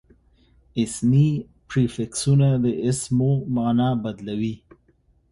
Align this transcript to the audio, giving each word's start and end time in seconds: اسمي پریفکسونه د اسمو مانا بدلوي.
اسمي 0.81 1.27
پریفکسونه 1.69 2.47
د 2.63 2.65
اسمو 2.89 3.31
مانا 3.55 3.89
بدلوي. 4.03 4.55